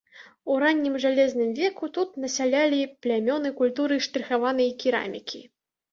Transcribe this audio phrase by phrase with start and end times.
[0.53, 5.45] У раннім жалезным веку тут насялялі плямёны культуры штрыхаванай керамікі.